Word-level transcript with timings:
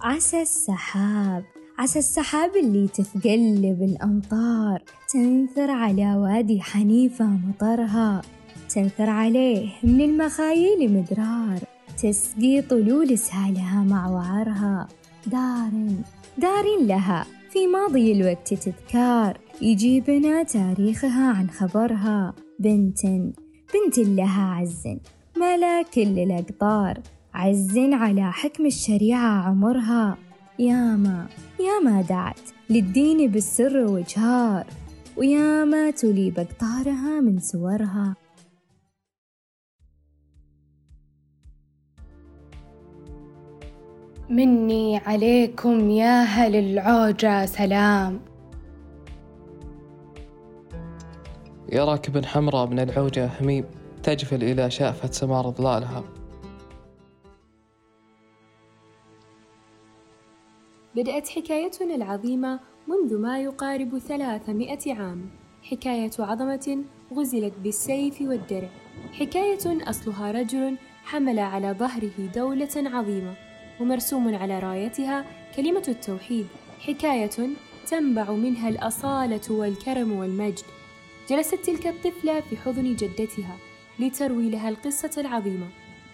عسى 0.00 0.42
السحاب 0.42 1.44
عسى 1.78 1.98
السحاب 1.98 2.56
اللي 2.56 2.88
تتقلب 2.88 3.82
الأمطار 3.82 4.82
تنثر 5.12 5.70
على 5.70 6.16
وادي 6.16 6.60
حنيفة 6.60 7.24
مطرها 7.24 8.22
تنثر 8.74 9.10
عليه 9.10 9.68
من 9.82 10.00
المخايل 10.00 10.92
مدرار 10.92 11.58
تسقي 12.02 12.62
طلول 12.62 13.12
اسهالها 13.12 13.84
مع 13.84 14.08
وعرها. 14.08 14.88
دار 15.26 15.70
دار 16.38 16.64
لها 16.80 17.26
في 17.50 17.66
ماضي 17.66 18.12
الوقت 18.12 18.54
تذكار. 18.54 19.43
يجيبنا 19.62 20.42
تاريخها 20.42 21.32
عن 21.32 21.50
خبرها. 21.50 22.34
بنت 22.58 23.06
بنت 23.74 23.98
لها 23.98 24.54
عز 24.54 24.86
ما 25.36 25.82
كل 25.82 26.18
الأقطار 26.18 27.00
عز 27.34 27.78
على 27.78 28.32
حكم 28.32 28.66
الشريعة 28.66 29.48
عمرها. 29.48 30.18
ياما 30.58 31.26
ياما 31.60 32.02
دعت 32.02 32.40
للدين 32.70 33.30
بالسر 33.30 33.76
وجهار 33.76 34.66
وياما 35.16 35.90
تلي 35.90 36.30
بقطارها 36.30 37.20
من 37.20 37.38
سورها. 37.38 38.16
مني 44.30 44.96
عليكم 44.96 45.90
يا 45.90 46.22
أهل 46.22 46.56
العوجة 46.56 47.46
سلام. 47.46 48.33
يا 51.74 51.84
راكب 51.84 52.24
حمراء 52.24 52.66
من 52.66 52.78
العوجة 52.78 53.30
هميم 53.40 53.64
تجفل 54.02 54.42
إلى 54.42 54.70
شأفة 54.70 55.10
سمار 55.10 55.50
ظلالها. 55.50 56.04
بدأت 60.96 61.28
حكايتنا 61.28 61.94
العظيمة 61.94 62.60
منذ 62.88 63.18
ما 63.18 63.40
يقارب 63.40 63.98
ثلاثمائة 63.98 64.94
عام. 64.94 65.30
حكاية 65.62 66.10
عظمة 66.18 66.84
غزلت 67.14 67.54
بالسيف 67.62 68.20
والدرع. 68.20 68.68
حكاية 69.12 69.90
أصلها 69.90 70.32
رجل 70.32 70.76
حمل 71.04 71.38
على 71.38 71.72
ظهره 71.78 72.26
دولة 72.34 72.72
عظيمة 72.76 73.34
ومرسوم 73.80 74.34
على 74.34 74.58
رايتها 74.58 75.24
كلمة 75.56 75.84
التوحيد. 75.88 76.46
حكاية 76.80 77.50
تنبع 77.86 78.32
منها 78.32 78.68
الأصالة 78.68 79.50
والكرم 79.50 80.12
والمجد. 80.12 80.64
جلست 81.28 81.54
تلك 81.54 81.86
الطفلة 81.86 82.40
في 82.40 82.56
حضن 82.56 82.96
جدتها 82.96 83.56
لتروي 83.98 84.50
لها 84.50 84.68
القصة 84.68 85.10
العظيمة 85.18 85.66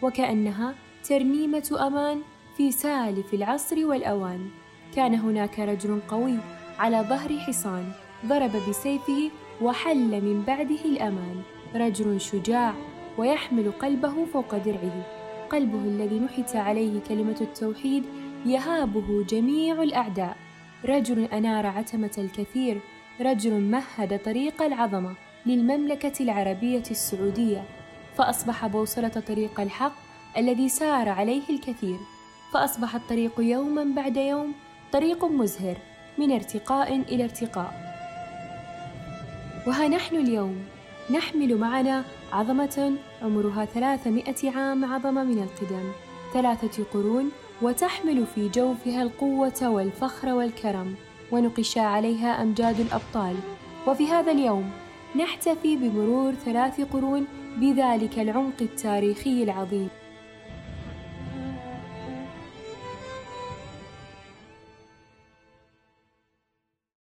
وكأنها 0.02 0.74
ترنيمة 1.08 1.76
أمان 1.86 2.22
في 2.56 2.72
سالف 2.72 3.34
العصر 3.34 3.86
والأوان. 3.86 4.50
كان 4.96 5.14
هناك 5.14 5.58
رجل 5.58 6.00
قوي 6.08 6.38
على 6.78 7.00
ظهر 7.08 7.38
حصان 7.38 7.92
ضرب 8.26 8.50
بسيفه 8.68 9.30
وحل 9.62 10.20
من 10.20 10.42
بعده 10.46 10.84
الأمان. 10.84 11.42
رجل 11.74 12.20
شجاع 12.20 12.74
ويحمل 13.18 13.72
قلبه 13.72 14.24
فوق 14.32 14.56
درعه. 14.56 15.06
قلبه 15.50 15.78
الذي 15.78 16.18
نحت 16.18 16.56
عليه 16.56 17.00
كلمة 17.08 17.36
التوحيد 17.40 18.04
يهابه 18.46 19.24
جميع 19.28 19.82
الأعداء. 19.82 20.36
رجل 20.84 21.24
أنار 21.24 21.66
عتمة 21.66 22.10
الكثير 22.18 22.80
رجل 23.20 23.60
مهد 23.60 24.20
طريق 24.24 24.62
العظمة 24.62 25.14
للمملكة 25.46 26.22
العربية 26.22 26.82
السعودية 26.90 27.64
فأصبح 28.16 28.66
بوصلة 28.66 29.22
طريق 29.28 29.60
الحق 29.60 29.92
الذي 30.36 30.68
سار 30.68 31.08
عليه 31.08 31.42
الكثير. 31.50 31.96
فأصبح 32.52 32.94
الطريق 32.94 33.32
يوما 33.38 33.84
بعد 33.84 34.16
يوم 34.16 34.52
طريق 34.92 35.24
مزهر 35.24 35.76
من 36.18 36.32
ارتقاء 36.32 36.96
إلى 36.96 37.24
ارتقاء. 37.24 37.72
وها 39.66 39.88
نحن 39.88 40.16
اليوم؟ 40.16 40.64
نحمل 41.10 41.56
معنا 41.56 42.04
عظمة 42.32 42.92
عمرها 43.22 43.64
ثلاثمائة 43.64 44.50
عام 44.56 44.84
عظمة 44.84 45.24
من 45.24 45.42
القدم 45.42 45.92
ثلاثة 46.34 46.84
قرون 46.84 47.30
وتحمل 47.62 48.26
في 48.34 48.48
جوفها 48.48 49.02
القوة 49.02 49.68
والفخر 49.68 50.28
والكرم. 50.28 50.94
ونقش 51.32 51.78
عليها 51.78 52.42
أمجاد 52.42 52.80
الأبطال. 52.80 53.36
وفي 53.86 54.06
هذا 54.06 54.32
اليوم 54.32 54.70
نحتفي 55.16 55.76
بمرور 55.76 56.32
ثلاث 56.32 56.80
قرون 56.80 57.26
بذلك 57.56 58.18
العمق 58.18 58.60
التاريخي 58.60 59.42
العظيم. 59.42 59.88